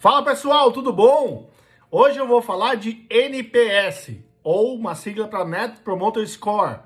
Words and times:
Fala 0.00 0.22
pessoal, 0.22 0.70
tudo 0.70 0.92
bom? 0.92 1.50
Hoje 1.90 2.20
eu 2.20 2.26
vou 2.28 2.40
falar 2.40 2.76
de 2.76 3.04
NPS, 3.10 4.12
ou 4.44 4.76
uma 4.76 4.94
sigla 4.94 5.26
para 5.26 5.44
Net 5.44 5.80
Promoter 5.80 6.24
Score. 6.28 6.78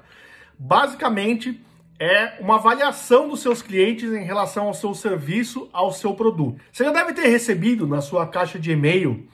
Basicamente, 0.59 1.61
é 1.99 2.39
uma 2.41 2.55
avaliação 2.55 3.29
dos 3.29 3.41
seus 3.41 3.61
clientes 3.61 4.11
em 4.11 4.25
relação 4.25 4.69
ao 4.69 4.73
seu 4.73 4.95
serviço, 4.95 5.69
ao 5.75 5.93
seu 5.93 6.15
produto. 6.15 6.59
Você 6.73 6.85
já 6.85 6.91
deve 6.91 7.13
ter 7.13 7.29
recebido 7.29 7.87
na 7.87 8.01
sua 8.01 8.27
caixa 8.27 8.59
de 8.59 8.73
e-mail 8.73 9.29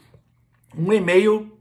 um 0.76 0.92
e-mail, 0.92 1.56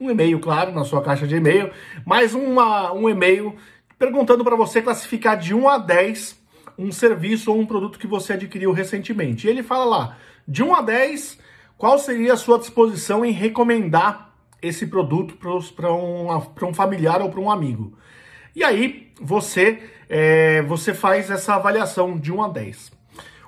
um 0.00 0.10
e-mail, 0.10 0.40
claro, 0.40 0.72
na 0.72 0.84
sua 0.84 1.00
caixa 1.00 1.28
de 1.28 1.36
e-mail, 1.36 1.70
mas 2.04 2.34
uma, 2.34 2.92
um 2.92 3.08
e-mail 3.08 3.54
perguntando 3.96 4.42
para 4.42 4.56
você 4.56 4.82
classificar 4.82 5.38
de 5.38 5.54
1 5.54 5.68
a 5.68 5.78
10 5.78 6.35
um 6.78 6.92
serviço 6.92 7.50
ou 7.50 7.58
um 7.58 7.66
produto 7.66 7.98
que 7.98 8.06
você 8.06 8.34
adquiriu 8.34 8.72
recentemente. 8.72 9.46
E 9.46 9.50
ele 9.50 9.62
fala 9.62 9.84
lá, 9.84 10.18
de 10.46 10.62
1 10.62 10.74
a 10.74 10.82
10, 10.82 11.38
qual 11.76 11.98
seria 11.98 12.34
a 12.34 12.36
sua 12.36 12.58
disposição 12.58 13.24
em 13.24 13.32
recomendar 13.32 14.34
esse 14.60 14.86
produto 14.86 15.36
para 15.36 15.92
um, 15.92 16.28
um 16.62 16.74
familiar 16.74 17.20
ou 17.20 17.30
para 17.30 17.40
um 17.40 17.50
amigo? 17.50 17.96
E 18.54 18.64
aí 18.64 19.12
você, 19.20 19.82
é, 20.08 20.62
você 20.62 20.94
faz 20.94 21.30
essa 21.30 21.54
avaliação 21.54 22.18
de 22.18 22.32
1 22.32 22.42
a 22.42 22.48
10. 22.48 22.92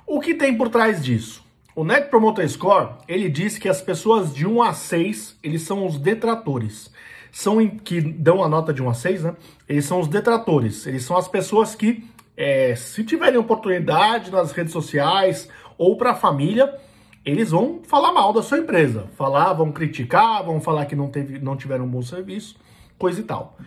O 0.06 0.20
que 0.20 0.34
tem 0.34 0.56
por 0.56 0.68
trás 0.68 1.02
disso? 1.02 1.46
O 1.74 1.84
Net 1.84 2.09
Promoter 2.09 2.48
Score, 2.48 2.96
ele 3.06 3.29
diz 3.29 3.56
que 3.56 3.68
as 3.68 3.80
pessoas 3.80 4.34
de 4.34 4.46
1 4.46 4.62
a 4.62 4.73
6, 4.73 5.38
eles 5.42 5.62
são 5.62 5.87
os 5.87 5.96
detratores. 5.96 6.90
São 7.30 7.66
que 7.68 8.01
dão 8.01 8.42
a 8.42 8.48
nota 8.48 8.73
de 8.73 8.82
1 8.82 8.90
a 8.90 8.95
6, 8.95 9.23
né? 9.23 9.37
Eles 9.68 9.84
são 9.84 10.01
os 10.01 10.09
detratores. 10.09 10.87
Eles 10.87 11.04
são 11.04 11.16
as 11.16 11.29
pessoas 11.29 11.74
que, 11.74 12.04
é, 12.38 12.77
se 12.77 13.02
tiverem 13.02 13.37
oportunidade 13.37 14.30
nas 14.30 14.52
redes 14.52 14.73
sociais 14.73 15.48
ou 15.77 15.96
para 15.96 16.12
a 16.12 16.15
família, 16.15 16.73
eles 17.24 17.51
vão 17.51 17.80
falar 17.83 18.12
mal 18.12 18.33
da 18.33 18.42
sua 18.42 18.59
empresa. 18.59 19.09
Falar, 19.16 19.52
vão 19.55 19.73
criticar, 19.73 20.45
vão 20.45 20.60
falar 20.60 20.87
que 20.87 20.95
não, 20.95 21.09
teve, 21.09 21.41
não 21.41 21.56
tiveram 21.56 21.85
um 21.85 21.88
bom 21.88 22.01
serviço, 22.01 22.57
coisa 22.96 23.21
e 23.21 23.24
tal. 23.24 23.59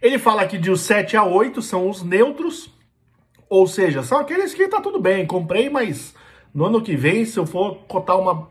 Ele 0.00 0.16
fala 0.16 0.46
que 0.46 0.56
de 0.56 0.70
os 0.70 0.82
7 0.82 1.16
a 1.16 1.24
8 1.24 1.60
são 1.60 1.90
os 1.90 2.04
neutros, 2.04 2.72
ou 3.48 3.66
seja, 3.66 4.00
são 4.04 4.18
aqueles 4.18 4.54
que 4.54 4.68
tá 4.68 4.80
tudo 4.80 5.00
bem, 5.00 5.26
comprei, 5.26 5.68
mas 5.68 6.14
no 6.54 6.64
ano 6.64 6.80
que 6.80 6.94
vem, 6.94 7.24
se 7.24 7.36
eu 7.36 7.44
for 7.44 7.78
cotar 7.88 8.16
uma, 8.16 8.48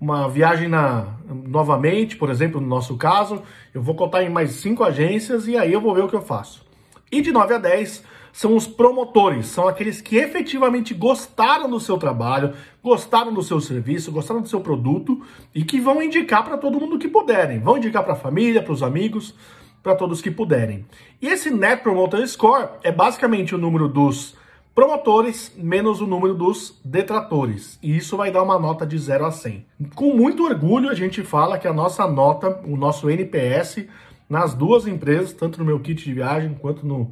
uma 0.00 0.28
viagem 0.28 0.66
na, 0.66 1.06
novamente, 1.28 2.16
por 2.16 2.30
exemplo, 2.30 2.60
no 2.60 2.66
nosso 2.66 2.96
caso, 2.96 3.42
eu 3.72 3.80
vou 3.80 3.94
cotar 3.94 4.24
em 4.24 4.28
mais 4.28 4.50
cinco 4.54 4.82
agências 4.82 5.46
e 5.46 5.56
aí 5.56 5.72
eu 5.72 5.80
vou 5.80 5.94
ver 5.94 6.02
o 6.02 6.08
que 6.08 6.16
eu 6.16 6.22
faço. 6.22 6.68
E 7.12 7.22
de 7.22 7.30
9 7.30 7.54
a 7.54 7.58
10 7.58 8.04
são 8.32 8.54
os 8.54 8.66
promotores, 8.66 9.46
são 9.46 9.66
aqueles 9.66 10.00
que 10.00 10.16
efetivamente 10.16 10.94
gostaram 10.94 11.68
do 11.68 11.80
seu 11.80 11.98
trabalho, 11.98 12.52
gostaram 12.82 13.32
do 13.32 13.42
seu 13.42 13.60
serviço, 13.60 14.12
gostaram 14.12 14.40
do 14.40 14.48
seu 14.48 14.60
produto 14.60 15.20
e 15.54 15.64
que 15.64 15.80
vão 15.80 16.02
indicar 16.02 16.44
para 16.44 16.56
todo 16.56 16.80
mundo 16.80 16.98
que 16.98 17.08
puderem. 17.08 17.58
Vão 17.60 17.76
indicar 17.76 18.04
para 18.04 18.14
a 18.14 18.16
família, 18.16 18.62
para 18.62 18.72
os 18.72 18.82
amigos, 18.82 19.34
para 19.82 19.94
todos 19.94 20.20
que 20.20 20.30
puderem. 20.30 20.86
E 21.20 21.28
esse 21.28 21.50
Net 21.50 21.82
Promoter 21.82 22.26
Score 22.26 22.68
é 22.82 22.92
basicamente 22.92 23.54
o 23.54 23.58
número 23.58 23.88
dos 23.88 24.38
promotores 24.74 25.52
menos 25.56 26.00
o 26.00 26.06
número 26.06 26.34
dos 26.34 26.80
detratores. 26.84 27.78
E 27.82 27.96
isso 27.96 28.16
vai 28.16 28.30
dar 28.30 28.42
uma 28.42 28.58
nota 28.58 28.86
de 28.86 28.96
0 28.96 29.26
a 29.26 29.30
100. 29.30 29.66
Com 29.94 30.14
muito 30.14 30.44
orgulho, 30.44 30.88
a 30.88 30.94
gente 30.94 31.22
fala 31.22 31.58
que 31.58 31.68
a 31.68 31.72
nossa 31.72 32.06
nota, 32.06 32.60
o 32.64 32.76
nosso 32.76 33.10
NPS, 33.10 33.86
nas 34.28 34.54
duas 34.54 34.86
empresas, 34.86 35.32
tanto 35.32 35.58
no 35.58 35.64
meu 35.64 35.80
kit 35.80 36.04
de 36.04 36.14
viagem 36.14 36.54
quanto 36.54 36.86
no 36.86 37.10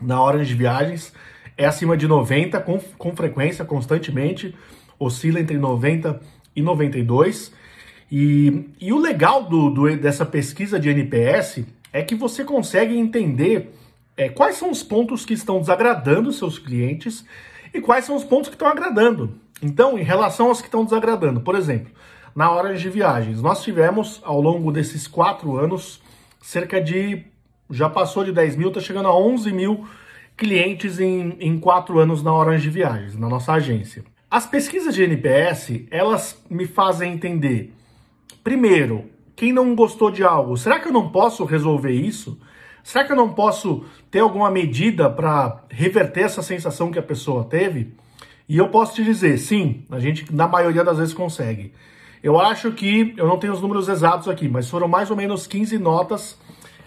na 0.00 0.20
hora 0.20 0.44
de 0.44 0.54
viagens 0.54 1.12
é 1.56 1.66
acima 1.66 1.96
de 1.96 2.06
90 2.06 2.60
com, 2.60 2.78
com 2.96 3.16
frequência, 3.16 3.64
constantemente, 3.64 4.54
oscila 4.98 5.40
entre 5.40 5.58
90 5.58 6.20
e 6.54 6.62
92. 6.62 7.52
E, 8.10 8.68
e 8.80 8.92
o 8.92 8.98
legal 8.98 9.44
do, 9.44 9.70
do, 9.70 9.96
dessa 9.96 10.24
pesquisa 10.24 10.78
de 10.78 10.88
NPS 10.88 11.64
é 11.92 12.02
que 12.02 12.14
você 12.14 12.44
consegue 12.44 12.96
entender 12.96 13.74
é, 14.16 14.28
quais 14.28 14.56
são 14.56 14.70
os 14.70 14.82
pontos 14.82 15.24
que 15.24 15.34
estão 15.34 15.60
desagradando 15.60 16.32
seus 16.32 16.58
clientes 16.58 17.24
e 17.72 17.80
quais 17.80 18.04
são 18.04 18.16
os 18.16 18.24
pontos 18.24 18.48
que 18.48 18.54
estão 18.54 18.68
agradando. 18.68 19.34
Então, 19.62 19.98
em 19.98 20.02
relação 20.02 20.48
aos 20.48 20.60
que 20.60 20.68
estão 20.68 20.84
desagradando, 20.84 21.40
por 21.40 21.54
exemplo, 21.54 21.92
na 22.34 22.50
hora 22.50 22.74
de 22.76 22.88
viagens, 22.88 23.42
nós 23.42 23.62
tivemos 23.62 24.20
ao 24.24 24.40
longo 24.40 24.70
desses 24.70 25.06
quatro 25.06 25.56
anos 25.56 26.00
cerca 26.40 26.80
de 26.80 27.24
já 27.70 27.88
passou 27.88 28.24
de 28.24 28.32
10 28.32 28.56
mil, 28.56 28.68
está 28.68 28.80
chegando 28.80 29.08
a 29.08 29.16
11 29.16 29.52
mil 29.52 29.86
clientes 30.36 31.00
em, 31.00 31.36
em 31.40 31.58
quatro 31.58 31.98
anos 31.98 32.22
na 32.22 32.32
Orange 32.32 32.70
Viagens, 32.70 33.16
na 33.16 33.28
nossa 33.28 33.52
agência. 33.52 34.04
As 34.30 34.46
pesquisas 34.46 34.94
de 34.94 35.02
NPS, 35.02 35.86
elas 35.90 36.42
me 36.48 36.66
fazem 36.66 37.12
entender, 37.12 37.74
primeiro, 38.44 39.06
quem 39.34 39.52
não 39.52 39.74
gostou 39.74 40.10
de 40.10 40.22
algo, 40.22 40.56
será 40.56 40.78
que 40.78 40.88
eu 40.88 40.92
não 40.92 41.10
posso 41.10 41.44
resolver 41.44 41.92
isso? 41.92 42.38
Será 42.82 43.04
que 43.04 43.12
eu 43.12 43.16
não 43.16 43.32
posso 43.32 43.84
ter 44.10 44.20
alguma 44.20 44.50
medida 44.50 45.10
para 45.10 45.62
reverter 45.68 46.22
essa 46.22 46.42
sensação 46.42 46.90
que 46.90 46.98
a 46.98 47.02
pessoa 47.02 47.44
teve? 47.44 47.92
E 48.48 48.56
eu 48.56 48.68
posso 48.68 48.94
te 48.94 49.04
dizer, 49.04 49.38
sim, 49.38 49.84
a 49.90 49.98
gente 49.98 50.34
na 50.34 50.48
maioria 50.48 50.82
das 50.82 50.98
vezes 50.98 51.12
consegue. 51.12 51.72
Eu 52.22 52.40
acho 52.40 52.72
que, 52.72 53.14
eu 53.16 53.26
não 53.26 53.38
tenho 53.38 53.52
os 53.52 53.60
números 53.60 53.88
exatos 53.88 54.28
aqui, 54.28 54.48
mas 54.48 54.70
foram 54.70 54.88
mais 54.88 55.10
ou 55.10 55.16
menos 55.16 55.46
15 55.46 55.78
notas 55.78 56.38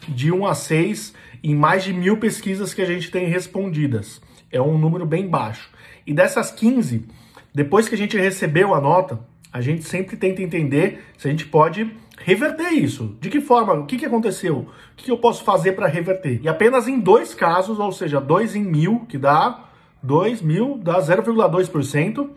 de 0.07 0.31
1 0.31 0.45
a 0.45 0.55
6 0.55 1.13
em 1.43 1.55
mais 1.55 1.83
de 1.83 1.93
mil 1.93 2.17
pesquisas 2.17 2.73
que 2.73 2.81
a 2.81 2.85
gente 2.85 3.09
tem 3.09 3.27
respondidas. 3.27 4.21
É 4.51 4.61
um 4.61 4.77
número 4.77 5.05
bem 5.05 5.27
baixo. 5.27 5.69
E 6.05 6.13
dessas 6.13 6.51
15, 6.51 7.05
depois 7.53 7.87
que 7.87 7.95
a 7.95 7.97
gente 7.97 8.17
recebeu 8.17 8.73
a 8.73 8.81
nota, 8.81 9.19
a 9.51 9.61
gente 9.61 9.83
sempre 9.83 10.15
tenta 10.15 10.41
entender 10.41 11.03
se 11.17 11.27
a 11.27 11.31
gente 11.31 11.45
pode 11.45 11.89
reverter 12.17 12.71
isso. 12.71 13.17
De 13.19 13.29
que 13.29 13.41
forma? 13.41 13.73
O 13.73 13.85
que, 13.85 13.97
que 13.97 14.05
aconteceu? 14.05 14.59
O 14.59 14.95
que, 14.95 15.05
que 15.05 15.11
eu 15.11 15.17
posso 15.17 15.43
fazer 15.43 15.73
para 15.73 15.87
reverter? 15.87 16.39
E 16.43 16.47
apenas 16.47 16.87
em 16.87 16.99
dois 16.99 17.33
casos, 17.33 17.79
ou 17.79 17.91
seja, 17.91 18.21
2 18.21 18.55
em 18.55 18.63
mil, 18.63 19.05
que 19.09 19.17
dá 19.17 19.65
2 20.01 20.41
mil, 20.41 20.79
dá 20.81 20.99
0,2%. 20.99 22.29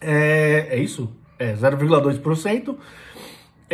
É, 0.00 0.68
é 0.70 0.78
isso? 0.78 1.14
É 1.38 1.52
0,2%. 1.54 2.76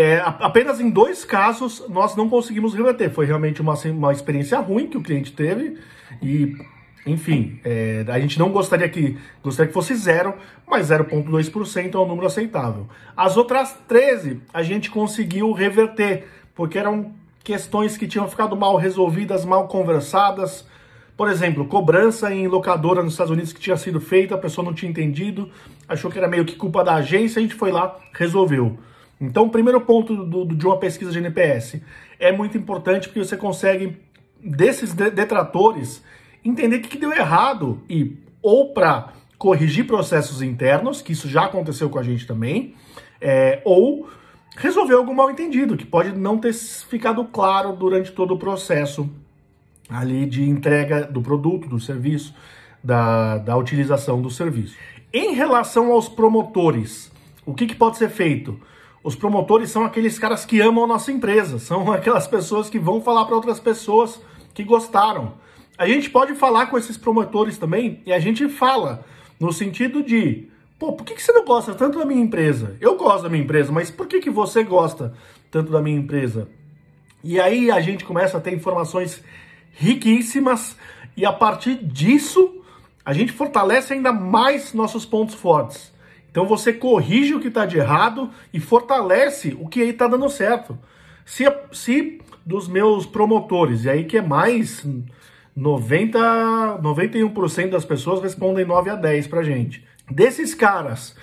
É, 0.01 0.23
apenas 0.25 0.79
em 0.79 0.91
dois 0.91 1.25
casos 1.25 1.85
nós 1.89 2.15
não 2.15 2.29
conseguimos 2.29 2.73
reverter. 2.73 3.11
Foi 3.11 3.27
realmente 3.27 3.61
uma, 3.61 3.75
uma 3.87 4.13
experiência 4.13 4.57
ruim 4.61 4.87
que 4.87 4.97
o 4.97 5.03
cliente 5.03 5.33
teve 5.33 5.77
e, 6.23 6.57
enfim, 7.05 7.59
é, 7.65 8.05
a 8.07 8.21
gente 8.21 8.39
não 8.39 8.53
gostaria 8.53 8.89
que, 8.89 9.19
gostaria 9.43 9.67
que 9.67 9.75
fosse 9.75 9.97
zero, 9.97 10.35
mas 10.65 10.91
0,2% 10.91 11.95
é 11.97 11.99
um 11.99 12.07
número 12.07 12.29
aceitável. 12.29 12.87
As 13.17 13.37
outras 13.37 13.77
13 13.89 14.41
a 14.55 14.63
gente 14.63 14.89
conseguiu 14.89 15.51
reverter, 15.51 16.29
porque 16.55 16.79
eram 16.79 17.13
questões 17.43 17.97
que 17.97 18.07
tinham 18.07 18.29
ficado 18.29 18.55
mal 18.55 18.77
resolvidas, 18.77 19.45
mal 19.45 19.67
conversadas. 19.67 20.65
Por 21.17 21.29
exemplo, 21.29 21.67
cobrança 21.67 22.33
em 22.33 22.47
locadora 22.47 23.03
nos 23.03 23.15
Estados 23.15 23.33
Unidos 23.33 23.53
que 23.53 23.59
tinha 23.59 23.77
sido 23.77 24.01
feita, 24.01 24.37
a 24.37 24.39
pessoa 24.39 24.65
não 24.65 24.73
tinha 24.73 24.89
entendido, 24.89 25.51
achou 25.89 26.09
que 26.09 26.19
era 26.19 26.29
meio 26.29 26.45
que 26.45 26.55
culpa 26.55 26.85
da 26.85 26.95
agência, 26.95 27.41
a 27.41 27.43
gente 27.43 27.57
foi 27.57 27.73
lá, 27.73 27.97
resolveu. 28.13 28.79
Então, 29.21 29.47
o 29.47 29.51
primeiro 29.51 29.81
ponto 29.81 30.15
do, 30.15 30.45
do, 30.45 30.55
de 30.55 30.67
uma 30.67 30.79
pesquisa 30.79 31.11
de 31.11 31.19
NPS 31.19 31.81
é 32.19 32.31
muito 32.31 32.57
importante 32.57 33.09
porque 33.09 33.25
você 33.25 33.37
consegue, 33.37 33.97
desses 34.43 34.95
detratores, 34.95 36.03
entender 36.45 36.77
o 36.77 36.81
que, 36.83 36.89
que 36.89 36.99
deu 36.99 37.13
errado 37.13 37.83
e 37.89 38.17
ou 38.41 38.73
para 38.73 39.13
corrigir 39.37 39.87
processos 39.87 40.43
internos, 40.43 41.03
que 41.03 41.13
isso 41.13 41.29
já 41.29 41.45
aconteceu 41.45 41.89
com 41.91 41.99
a 41.99 42.03
gente 42.03 42.27
também, 42.27 42.75
é, 43.21 43.61
ou 43.65 44.09
resolver 44.57 44.95
algum 44.95 45.15
mal 45.15 45.31
entendido, 45.31 45.77
que 45.77 45.87
pode 45.87 46.17
não 46.17 46.39
ter 46.39 46.53
ficado 46.53 47.25
claro 47.25 47.73
durante 47.73 48.13
todo 48.13 48.35
o 48.35 48.39
processo 48.39 49.09
ali 49.89 50.27
de 50.27 50.43
entrega 50.49 51.05
do 51.05 51.23
produto, 51.23 51.69
do 51.69 51.81
serviço, 51.81 52.35
da, 52.83 53.39
da 53.39 53.57
utilização 53.57 54.21
do 54.21 54.31
serviço. 54.31 54.77
Em 55.13 55.35
relação 55.35 55.93
aos 55.93 56.09
promotores, 56.09 57.11
o 57.47 57.55
que, 57.55 57.67
que 57.67 57.75
pode 57.75 57.97
ser 57.97 58.11
feito? 58.11 58.61
Os 59.03 59.15
promotores 59.15 59.71
são 59.71 59.85
aqueles 59.85 60.19
caras 60.19 60.45
que 60.45 60.61
amam 60.61 60.85
a 60.85 60.87
nossa 60.87 61.13
empresa, 61.13 61.59
são 61.59 61.91
aquelas 61.93 62.27
pessoas 62.27 62.69
que 62.69 62.79
vão 62.79 63.01
falar 63.01 63.25
para 63.25 63.37
outras 63.37 63.61
pessoas 63.61 64.21
que 64.55 64.65
gostaram. 64.65 65.35
A 65.77 65.87
gente 65.87 66.11
pode 66.11 66.35
falar 66.35 66.67
com 66.67 66.77
esses 66.77 66.97
promotores 66.97 67.57
também 67.57 68.03
e 68.05 68.13
a 68.13 68.19
gente 68.19 68.49
fala 68.49 69.05
no 69.39 69.53
sentido 69.53 70.03
de, 70.03 70.49
pô, 70.79 70.93
por 70.93 71.05
que, 71.05 71.15
que 71.15 71.23
você 71.23 71.33
não 71.33 71.45
gosta 71.45 71.75
tanto 71.75 71.99
da 71.99 72.05
minha 72.05 72.21
empresa? 72.21 72.77
Eu 72.81 72.97
gosto 72.97 73.23
da 73.23 73.29
minha 73.29 73.45
empresa, 73.45 73.71
mas 73.71 73.91
por 73.91 74.09
que, 74.09 74.21
que 74.21 74.31
você 74.31 74.65
gosta 74.65 75.15
tanto 75.51 75.71
da 75.71 75.81
minha 75.81 75.99
empresa? 75.99 76.49
E 77.23 77.41
aí 77.41 77.71
a 77.71 77.81
gente 77.81 78.05
começa 78.05 78.39
a 78.39 78.41
ter 78.41 78.53
informações 78.53 79.23
riquíssimas 79.73 80.77
e 81.17 81.25
a 81.25 81.33
partir 81.33 81.77
disso 81.77 82.63
a 83.05 83.13
gente 83.13 83.33
fortalece 83.33 83.93
ainda 83.93 84.13
mais 84.13 84.75
nossos 84.75 85.07
pontos 85.07 85.35
fortes. 85.35 85.93
Então 86.31 86.47
você 86.47 86.73
corrige 86.73 87.35
o 87.35 87.41
que 87.41 87.49
está 87.49 87.67
de 87.67 87.79
errado 87.79 88.31
e 88.53 88.61
fortalece 88.61 89.57
o 89.61 89.69
que 89.69 89.83
aí 89.83 89.91
está 89.91 90.07
dando 90.07 90.29
certo. 90.29 90.79
Se, 91.25 91.45
se 91.73 92.21
dos 92.45 92.69
meus 92.69 93.05
promotores, 93.07 93.85
e 93.85 93.91
aí 93.91 94.05
que 94.05 94.17
é 94.17 94.23
mais 94.23 94.87
90, 95.55 96.19
91% 96.81 97.71
das 97.71 97.85
pessoas 97.85 98.23
respondem 98.23 98.65
9 98.65 98.91
a 98.91 98.95
10 98.95 99.27
pra 99.27 99.43
gente. 99.43 99.85
Desses 100.11 100.55
caras, 100.55 101.15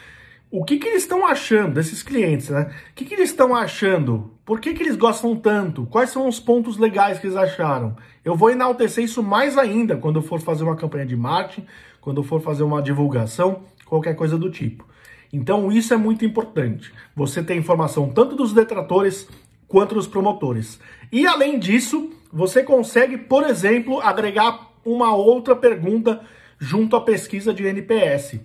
o 0.52 0.63
que, 0.63 0.78
que 0.78 0.88
eles 0.88 1.04
estão 1.04 1.25
achando 1.25 1.74
desses 1.74 2.04
clientes, 2.04 2.50
né? 2.50 2.72
O 2.92 2.94
que, 2.94 3.06
que 3.06 3.13
eles 3.13 3.30
estão 3.30 3.56
achando? 3.56 4.31
Por 4.46 4.60
que, 4.60 4.74
que 4.74 4.84
eles 4.84 4.96
gostam 4.96 5.36
tanto? 5.36 5.86
Quais 5.88 6.12
são 6.12 6.28
os 6.28 6.40
pontos 6.40 6.78
legais 6.78 7.18
que 7.18 7.28
eles 7.28 7.36
acharam? 7.36 7.96
Eu 8.24 8.36
vou 8.36 8.52
enaltecer 8.52 9.04
isso 9.04 9.24
mais 9.24 9.57
ainda 9.57 9.98
quando 9.98 10.18
eu 10.18 10.22
for 10.22 10.40
fazer 10.40 10.63
uma 10.63 10.75
campanha 10.75 11.06
de 11.06 11.16
marketing, 11.16 11.66
quando 12.00 12.18
eu 12.18 12.24
for 12.24 12.40
fazer 12.40 12.63
uma 12.63 12.81
divulgação, 12.81 13.63
qualquer 13.85 14.15
coisa 14.15 14.37
do 14.37 14.49
tipo. 14.49 14.87
Então 15.31 15.71
isso 15.71 15.93
é 15.93 15.97
muito 15.97 16.25
importante. 16.25 16.93
Você 17.15 17.43
tem 17.43 17.57
informação 17.57 18.09
tanto 18.09 18.35
dos 18.35 18.53
detratores 18.53 19.27
quanto 19.67 19.95
dos 19.95 20.07
promotores. 20.07 20.79
E 21.11 21.25
além 21.25 21.59
disso, 21.59 22.11
você 22.31 22.63
consegue, 22.63 23.17
por 23.17 23.43
exemplo, 23.43 23.99
agregar 23.99 24.71
uma 24.85 25.15
outra 25.15 25.55
pergunta 25.55 26.21
junto 26.59 26.95
à 26.95 27.01
pesquisa 27.01 27.53
de 27.53 27.65
NPS. 27.65 28.39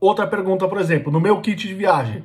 Outra 0.00 0.26
pergunta, 0.26 0.66
por 0.66 0.80
exemplo, 0.80 1.12
no 1.12 1.20
meu 1.20 1.40
kit 1.40 1.66
de 1.66 1.74
viagem, 1.74 2.24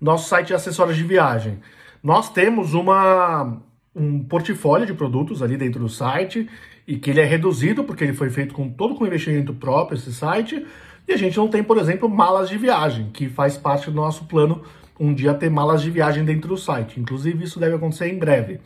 nosso 0.00 0.28
site 0.28 0.48
de 0.48 0.54
acessórios 0.54 0.96
de 0.96 1.04
viagem, 1.04 1.58
nós 2.02 2.30
temos 2.30 2.74
uma, 2.74 3.60
um 3.94 4.22
portfólio 4.22 4.86
de 4.86 4.94
produtos 4.94 5.42
ali 5.42 5.56
dentro 5.56 5.80
do 5.80 5.88
site 5.88 6.48
e 6.86 6.96
que 6.96 7.10
ele 7.10 7.20
é 7.20 7.24
reduzido 7.24 7.82
porque 7.82 8.04
ele 8.04 8.12
foi 8.12 8.30
feito 8.30 8.54
com 8.54 8.68
todo 8.68 8.94
com 8.94 9.06
investimento 9.06 9.52
próprio 9.52 9.96
esse 9.96 10.12
site 10.12 10.64
e 11.06 11.12
a 11.12 11.16
gente 11.16 11.36
não 11.36 11.48
tem, 11.48 11.62
por 11.62 11.78
exemplo, 11.78 12.08
malas 12.08 12.48
de 12.48 12.58
viagem, 12.58 13.10
que 13.12 13.28
faz 13.28 13.56
parte 13.56 13.90
do 13.90 13.96
nosso 13.96 14.24
plano 14.24 14.62
um 14.98 15.14
dia 15.14 15.34
ter 15.34 15.50
malas 15.50 15.82
de 15.82 15.90
viagem 15.90 16.24
dentro 16.24 16.48
do 16.48 16.56
site. 16.56 16.98
Inclusive, 16.98 17.44
isso 17.44 17.60
deve 17.60 17.76
acontecer 17.76 18.08
em 18.08 18.18
breve. 18.18 18.60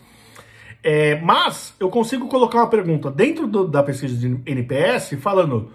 É, 0.83 1.21
mas 1.21 1.75
eu 1.79 1.91
consigo 1.91 2.29
colocar 2.29 2.59
uma 2.59 2.71
pergunta 2.71 3.11
dentro 3.11 3.47
do, 3.47 3.67
da 3.67 3.83
pesquisa 3.83 4.17
de 4.17 4.41
NPS 4.47 5.15
falando 5.21 5.71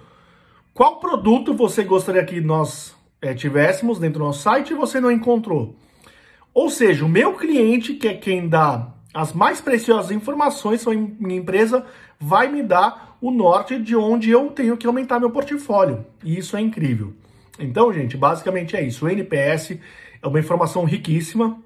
qual 0.73 0.99
produto 0.99 1.53
você 1.53 1.83
gostaria 1.83 2.23
que 2.25 2.41
nós 2.41 2.95
é, 3.21 3.33
tivéssemos 3.33 3.99
dentro 3.99 4.19
do 4.19 4.25
nosso 4.25 4.41
site 4.41 4.71
e 4.71 4.75
você 4.75 4.99
não 4.99 5.11
encontrou? 5.11 5.75
Ou 6.53 6.69
seja, 6.69 7.05
o 7.05 7.09
meu 7.09 7.33
cliente, 7.33 7.93
que 7.93 8.07
é 8.07 8.13
quem 8.15 8.47
dá 8.47 8.94
as 9.15 9.31
mais 9.31 9.61
preciosas 9.61 10.11
informações 10.11 10.85
minha 10.85 11.39
empresa, 11.39 11.85
vai 12.19 12.49
me 12.49 12.61
dar 12.61 13.17
o 13.21 13.31
norte 13.31 13.79
de 13.79 13.95
onde 13.95 14.29
eu 14.29 14.51
tenho 14.51 14.75
que 14.75 14.85
aumentar 14.85 15.21
meu 15.21 15.31
portfólio. 15.31 16.05
E 16.21 16.37
isso 16.37 16.57
é 16.57 16.61
incrível. 16.61 17.13
Então, 17.57 17.93
gente, 17.93 18.17
basicamente 18.17 18.75
é 18.75 18.83
isso. 18.83 19.05
O 19.05 19.09
NPS 19.09 19.79
é 20.21 20.27
uma 20.27 20.37
informação 20.37 20.83
riquíssima 20.83 21.57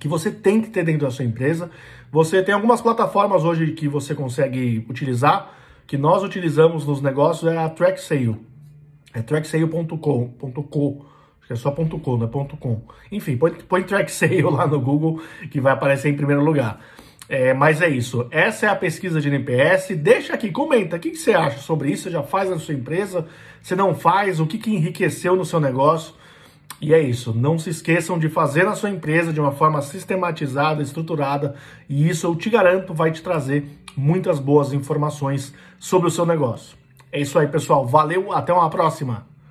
que 0.00 0.08
você 0.08 0.30
tem 0.30 0.62
que 0.62 0.70
ter 0.70 0.82
dentro 0.82 1.06
da 1.06 1.10
sua 1.10 1.26
empresa. 1.26 1.70
Você 2.10 2.42
tem 2.42 2.54
algumas 2.54 2.80
plataformas 2.80 3.44
hoje 3.44 3.72
que 3.72 3.86
você 3.86 4.14
consegue 4.14 4.86
utilizar 4.88 5.58
que 5.86 5.98
nós 5.98 6.22
utilizamos 6.22 6.86
nos 6.86 7.02
negócios 7.02 7.52
é 7.52 7.58
a 7.58 7.68
TrackSale. 7.68 8.36
É 9.12 9.20
tracksale.com, 9.20 10.34
acho 10.40 10.62
que 10.62 11.17
é 11.52 11.56
só 11.56 11.70
.com, 11.70 12.16
não 12.16 12.26
é 12.26 12.56
.com. 12.56 12.82
Enfim, 13.10 13.36
põe, 13.36 13.52
põe 13.52 13.82
TrackSale 13.82 14.42
lá 14.50 14.66
no 14.66 14.80
Google 14.80 15.22
que 15.50 15.60
vai 15.60 15.72
aparecer 15.72 16.08
em 16.08 16.16
primeiro 16.16 16.44
lugar. 16.44 16.80
É, 17.28 17.52
mas 17.52 17.82
é 17.82 17.88
isso. 17.88 18.26
Essa 18.30 18.66
é 18.66 18.68
a 18.70 18.76
pesquisa 18.76 19.20
de 19.20 19.28
NPS. 19.28 19.94
Deixa 19.96 20.34
aqui, 20.34 20.50
comenta. 20.50 20.96
O 20.96 20.98
que, 20.98 21.10
que 21.10 21.16
você 21.16 21.34
acha 21.34 21.58
sobre 21.58 21.90
isso? 21.90 22.04
Você 22.04 22.10
já 22.10 22.22
faz 22.22 22.48
na 22.48 22.58
sua 22.58 22.74
empresa? 22.74 23.26
Você 23.62 23.76
não 23.76 23.94
faz? 23.94 24.40
O 24.40 24.46
que, 24.46 24.56
que 24.56 24.74
enriqueceu 24.74 25.36
no 25.36 25.44
seu 25.44 25.60
negócio? 25.60 26.14
E 26.80 26.94
é 26.94 27.00
isso. 27.00 27.34
Não 27.34 27.58
se 27.58 27.68
esqueçam 27.68 28.18
de 28.18 28.28
fazer 28.28 28.64
na 28.64 28.74
sua 28.74 28.88
empresa 28.88 29.32
de 29.32 29.40
uma 29.40 29.52
forma 29.52 29.82
sistematizada, 29.82 30.82
estruturada. 30.82 31.54
E 31.88 32.08
isso 32.08 32.26
eu 32.26 32.34
te 32.34 32.48
garanto 32.48 32.94
vai 32.94 33.10
te 33.10 33.20
trazer 33.20 33.66
muitas 33.96 34.38
boas 34.38 34.72
informações 34.72 35.52
sobre 35.78 36.08
o 36.08 36.10
seu 36.10 36.24
negócio. 36.24 36.78
É 37.12 37.20
isso 37.20 37.38
aí, 37.38 37.46
pessoal. 37.46 37.86
Valeu, 37.86 38.32
até 38.32 38.52
uma 38.52 38.70
próxima. 38.70 39.26